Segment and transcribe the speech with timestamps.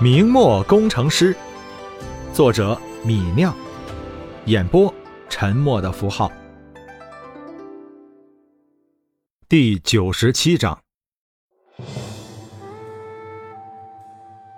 [0.00, 1.36] 明末工程师，
[2.32, 3.52] 作者米酿，
[4.44, 4.94] 演播
[5.28, 6.30] 沉默的符号。
[9.48, 10.78] 第九十七章。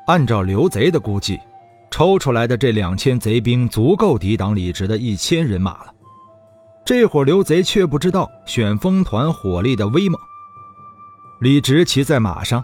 [0.08, 1.40] 按照刘贼的估计，
[1.90, 5.94] 抽出来的这两千贼兵足够抵挡李直的一千人马了。
[6.84, 10.20] 这伙刘贼却不知道旋风团火力的威猛。
[11.40, 12.62] 李直骑在马上。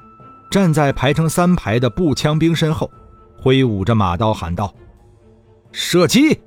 [0.50, 2.90] 站在排成三排的步枪兵身后，
[3.40, 4.72] 挥舞着马刀喊道
[5.72, 6.40] ：“射击！”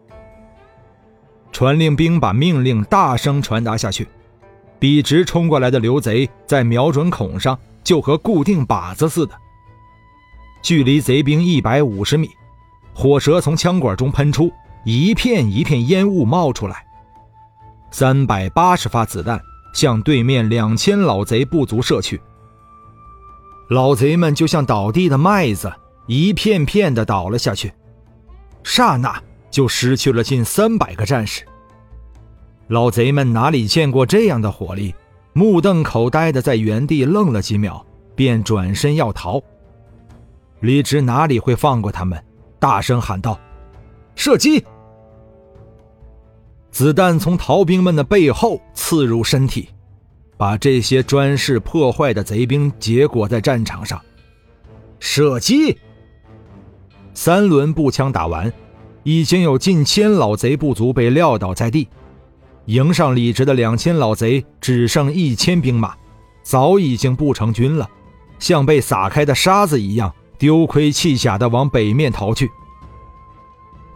[1.51, 4.07] 传令兵把命令大声传达下去。
[4.79, 9.35] 笔直冲过来的刘贼在瞄准孔上，就和固定靶子似的。
[10.61, 12.29] 距离贼兵一百五十米，
[12.93, 14.49] 火舌从枪管中喷出，
[14.85, 16.85] 一片一片烟雾冒出来。
[17.91, 19.41] 三百八十发子弹
[19.73, 22.21] 向对面两千老贼部族射去。
[23.69, 25.71] 老贼们就像倒地的麦子，
[26.07, 27.71] 一片片的倒了下去，
[28.63, 29.21] 刹那
[29.51, 31.45] 就失去了近三百个战士。
[32.67, 34.95] 老贼们哪里见过这样的火力，
[35.33, 37.85] 目瞪口呆的在原地愣了几秒，
[38.15, 39.39] 便转身要逃。
[40.61, 42.19] 李直哪里会放过他们，
[42.57, 43.39] 大声喊道
[44.15, 44.65] ：“射击！”
[46.71, 49.69] 子弹从逃兵们的背后刺入身体。
[50.39, 54.01] 把这些专事破坏的贼兵结果在战场上，
[54.97, 55.77] 射击。
[57.13, 58.49] 三轮步枪打完，
[59.03, 61.89] 已经有近千老贼部族被撂倒在地。
[62.67, 65.93] 迎上李直的两千老贼只剩一千兵马，
[66.41, 67.85] 早已经不成军了，
[68.39, 72.49] 像被撒开的沙子一样丢盔弃甲的往北面逃去。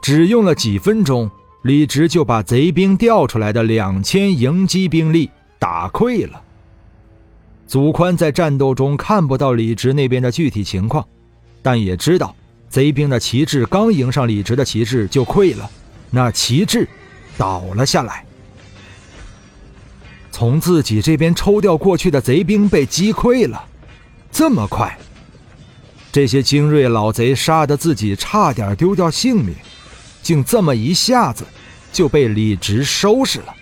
[0.02, 5.31] 只用了几分钟，李直就把贼兵调出来的两千迎击兵力。
[5.64, 6.42] 打溃了。
[7.66, 11.08] 祖宽在战斗中看不到李直那边的具体情况，
[11.61, 12.36] 但也知道
[12.67, 15.72] 贼兵的旗帜刚迎上李直的旗帜就溃了，
[16.11, 16.86] 那旗帜
[17.38, 18.26] 倒了下来。
[20.32, 23.64] 从自己这边抽调过去的贼兵被击溃了，
[24.30, 24.98] 这么快？
[26.11, 29.55] 这些精锐老贼杀得自己差点丢掉性命，
[30.21, 31.45] 竟这么一下子
[31.93, 33.55] 就被李直收拾了。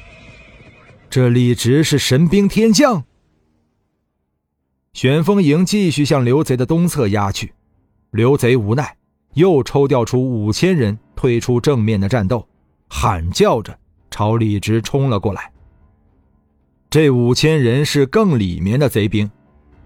[1.12, 3.04] 这李直是神兵天将。
[4.94, 7.54] 旋风营继续向刘贼的东侧压去，
[8.12, 8.96] 刘贼无奈，
[9.34, 12.48] 又抽调出五千人退出正面的战斗，
[12.88, 13.78] 喊叫着
[14.10, 15.52] 朝李直冲了过来。
[16.90, 19.30] 这五千人是更里面的贼兵，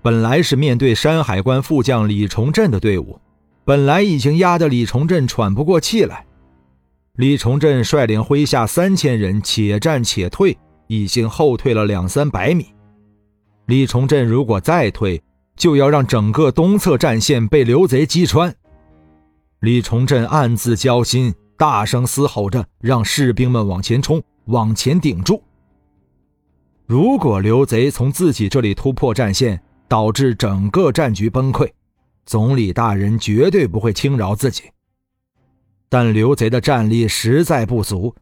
[0.03, 3.19] 本来是面对山海关副将李崇镇的队伍，
[3.63, 6.23] 本来已经压得李崇镇喘不过气来。
[7.15, 10.55] 李崇镇率领麾下三千人，且战且退。
[10.87, 12.67] 已经后退了两三百米，
[13.65, 15.21] 李崇镇如果再退，
[15.55, 18.53] 就要让整个东侧战线被刘贼击穿。
[19.61, 25.41] 李崇镇暗自焦心，大声嘶吼着，让士兵们往前冲，往前顶住。
[26.85, 31.67] 如果刘贼从自己这里突破战线，导致整个战局崩溃，
[32.25, 34.63] 总理大人绝对不会轻饶自己。
[35.89, 38.13] 但刘贼的战力实在不足，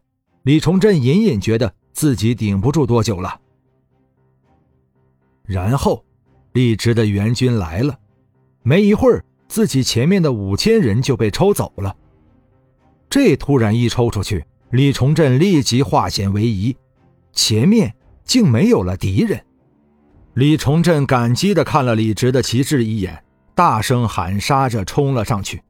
[0.44, 1.74] 李崇镇隐隐觉得。
[1.94, 3.40] 自己顶不住多久了。
[5.46, 6.04] 然后，
[6.52, 7.98] 李直的援军来了，
[8.62, 11.96] 没一会儿，自己前面的五千人就被抽走了。
[13.08, 16.76] 这突然一抽出去，李崇镇立即化险为夷，
[17.32, 17.94] 前面
[18.24, 19.42] 竟没有了敌人。
[20.34, 23.22] 李崇镇感激地看了李直的旗帜一眼，
[23.54, 25.62] 大声喊杀着冲了上去。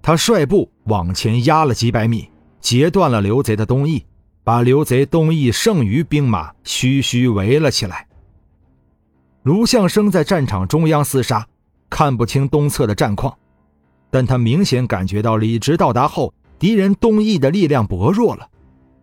[0.00, 2.30] 他率部往前压了几百米，
[2.60, 4.04] 截断了刘贼的东翼。
[4.44, 8.06] 把刘贼东翼剩余兵马徐徐围了起来。
[9.42, 11.46] 卢相生在战场中央厮杀，
[11.88, 13.34] 看不清东侧的战况，
[14.10, 18.46] 但他明显感觉到李直到达后，敌人东翼的力量薄弱了。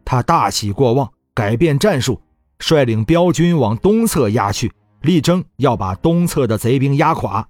[0.06, 2.22] 他大喜过望，改变战术，
[2.60, 7.48] 率领标军往东侧压去，力争要把东侧的贼兵压垮。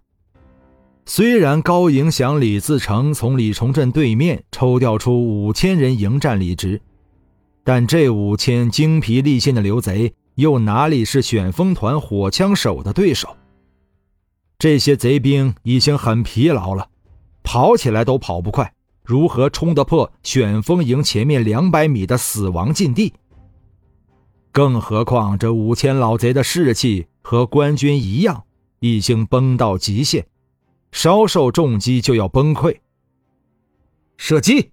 [1.06, 6.80] 虽然高迎祥、李自成从李崇镇对面抽调出五千人迎战李直。
[7.64, 13.38] 但这五千精疲力尽的刘贼，又哪里是旋风团火枪手的对手？
[14.58, 16.90] 这些贼兵已经很疲劳了，
[17.44, 18.74] 跑起来都跑不快，
[19.04, 23.14] 如何冲得破旋风营前面两百米的死亡禁地？
[24.52, 28.44] 更何况这五千老贼的士气和官军一样，
[28.80, 30.26] 已经崩到极限，
[30.92, 32.78] 稍受重击就要崩溃。
[34.18, 34.72] 射击。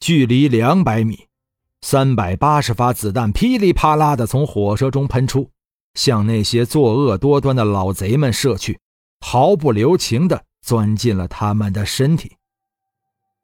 [0.00, 1.26] 距离两百米，
[1.80, 5.50] 三百八十发子弹噼里啪啦的从火舌中喷出，
[5.94, 8.78] 向那些作恶多端的老贼们射去，
[9.20, 12.36] 毫不留情的钻进了他们的身体，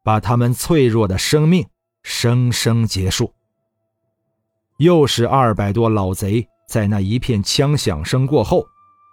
[0.02, 1.66] 把他们脆弱的生命
[2.02, 3.32] 生生结束。
[4.78, 8.64] 又是二百多老贼在那一片枪响声过后，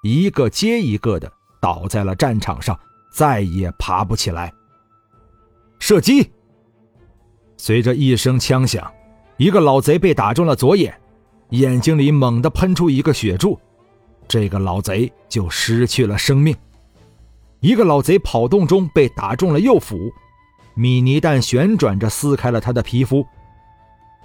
[0.03, 2.79] 一个接一个的倒在了战场上，
[3.11, 4.53] 再也爬不起来。
[5.79, 6.31] 射击！
[7.63, 8.91] 随着一声枪响，
[9.37, 10.91] 一个老贼被打中了左眼，
[11.51, 13.59] 眼睛里猛地喷出一个血柱，
[14.27, 16.55] 这个老贼就失去了生命。
[17.59, 19.95] 一个老贼跑动中被打中了右腹，
[20.73, 23.23] 米尼弹旋转着撕开了他的皮肤。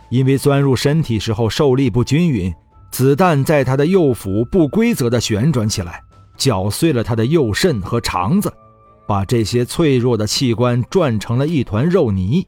[0.09, 2.51] 因为钻入身体时候受力不均匀，
[2.91, 6.01] 子弹在他的右腹不规则地旋转起来，
[6.39, 8.51] 搅碎了他的右肾和肠子，
[9.07, 12.47] 把这些脆弱的器官转成了一团肉泥。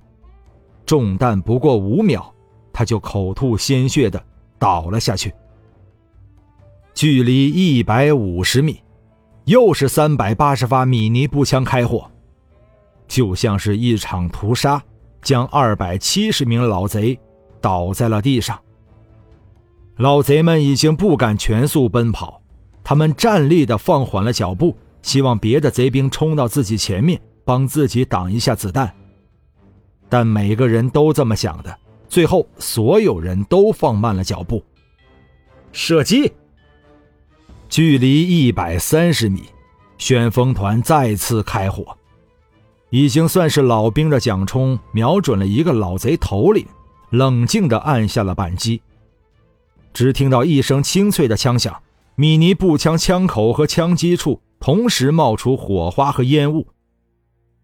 [0.89, 2.33] 中弹不过五秒，
[2.73, 4.25] 他就口吐鲜血的
[4.59, 5.31] 倒了下去。
[6.95, 8.81] 距离一百五十米。
[9.45, 12.11] 又是三百八十发米尼步枪开火，
[13.07, 14.83] 就像是一场屠杀，
[15.23, 17.19] 将二百七十名老贼
[17.59, 18.59] 倒在了地上。
[19.97, 22.43] 老贼们已经不敢全速奔跑，
[22.85, 28.95] 他们站立的放缓了脚步，希望别的贼兵冲到自己前面，帮自己挡一下子弹。
[30.09, 31.79] 但每个人都这么想的，
[32.09, 34.63] 最后所有人都放慢了脚步，
[35.73, 36.33] 射击。
[37.69, 39.45] 距离一百三十米，
[39.99, 41.97] 旋风团再次开火。
[42.91, 46.67] 已经算是老兵的蒋冲瞄准了一个老贼头领，
[47.11, 48.81] 冷静地按下了扳机。
[49.93, 51.83] 只听到一声清脆的枪响，
[52.15, 56.67] 米尼步枪枪口和枪机处同时冒出火花和烟雾。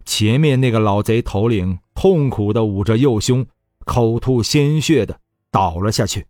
[0.05, 3.47] 前面那个老贼头领痛苦地捂着右胸，
[3.87, 5.21] 口吐鲜血的
[5.51, 6.27] 倒了下去。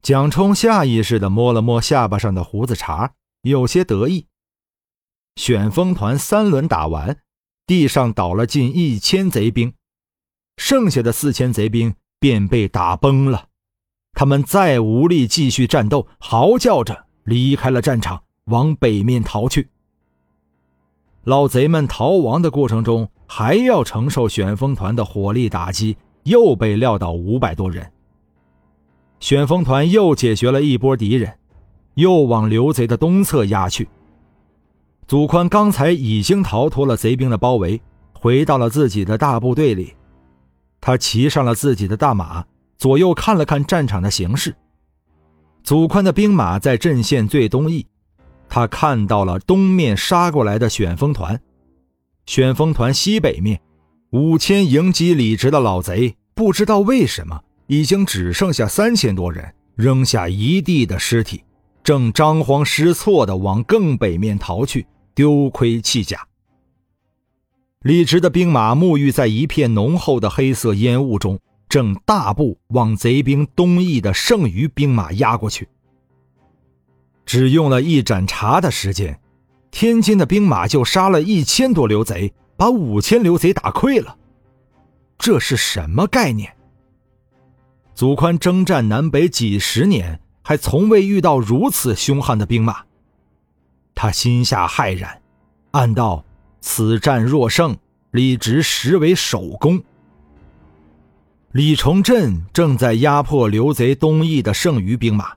[0.00, 4.28] 蒋冲下意识地摸了摸下巴上的胡子茬，有些得意。
[5.34, 7.18] 旋风团三轮打完，
[7.66, 9.72] 地上倒了近一千贼兵，
[10.56, 13.48] 剩下的四千贼兵便被打崩了。
[14.12, 19.70] 他们再无力继续战斗，嚎叫着离开了战场，往北面逃去。
[21.24, 27.88] 老贼们逃亡的过程中，还要承受旋风团的火力打击，又被撂倒五百多人。
[29.20, 31.38] 旋风团又解决了一波敌人，
[31.94, 33.86] 又往刘贼的东侧压去。
[35.06, 37.80] 祖宽刚才已经逃脱了贼兵的包围，
[38.12, 39.94] 回到了自己的大部队里。
[40.80, 42.44] 他骑上了自己的大马，
[42.78, 44.54] 左右看了看战场的形势。
[45.62, 47.86] 祖宽的兵马在阵线最东翼，
[48.48, 51.38] 他看到了东面杀过来的旋风团。
[52.28, 53.58] 旋风团西北面，
[54.10, 57.42] 五千迎击李直的老贼，不知道为什么。
[57.68, 61.42] 已经只剩下三千多人，扔下一地的尸体，
[61.82, 66.20] 正张慌失措地往更北面逃去，丢盔弃甲。
[67.80, 75.66] 李直的兵马沐浴在一片浓厚的黑色烟雾中，正大步往贼兵东翼的剩余兵马压过去。
[77.24, 79.18] 只用了一盏茶的时间，
[79.70, 84.16] 天津的兵马就杀了一千多刘贼，把五千刘贼打溃了。
[85.18, 86.52] 这是什么概念？
[87.94, 92.84] 祖宽征战南北几十年，还从未遇到如此凶悍的兵马。
[93.94, 95.20] 他心下骇然，
[95.72, 96.24] 暗道
[96.60, 97.76] ：“此战若胜，
[98.12, 99.82] 李直实为首功。”
[101.50, 105.32] 李崇镇正在压迫刘贼东翼的剩余兵马，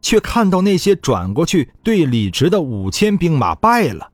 [0.00, 4.10] 却看到那些转过去对李直的五千兵马败了。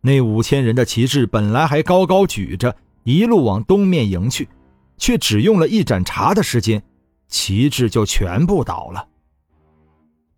[0.00, 4.48] 那五千人的旗帜本来还高高举着，一路往东面迎去，
[4.96, 6.82] 却只用了一盏茶的时间。
[7.26, 9.06] 旗帜就全部倒了。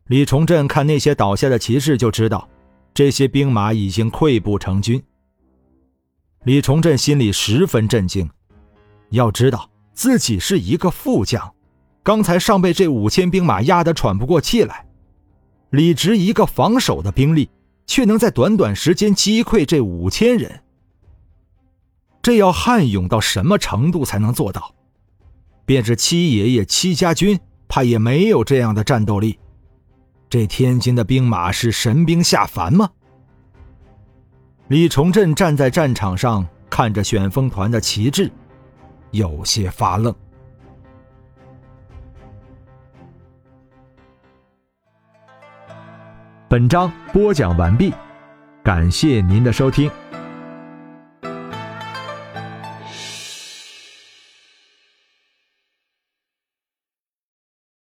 [0.06, 2.48] 李崇镇看那些倒下的旗帜，就知道
[2.92, 5.00] 这些兵马已经溃不成军。
[6.44, 8.28] 李崇镇心里十分震惊，
[9.10, 11.54] 要知道自己是一个副将，
[12.02, 14.86] 刚才尚被这五千兵马压得喘不过气来，
[15.70, 17.50] 李直一个防守的兵力，
[17.86, 20.62] 却能在短短时间击溃这五千人，
[22.22, 24.74] 这要悍勇到什么程度才能做到？
[25.66, 27.38] 便是七爷爷戚家军，
[27.68, 29.38] 怕也没有这样的战斗力。
[30.28, 32.88] 这天津的兵马是神兵下凡吗？
[34.68, 38.30] 李崇镇站在战场上，看着旋风团的旗帜，
[39.10, 40.14] 有些发愣。
[46.50, 47.94] 本章播讲完毕，
[48.64, 49.88] 感谢您的收听。